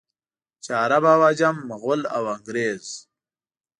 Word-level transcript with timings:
چې 0.63 0.71
عرب 0.81 1.03
او 1.13 1.19
عجم، 1.29 1.55
مغل 1.69 2.01
او 2.15 2.23
انګرېز. 2.35 2.85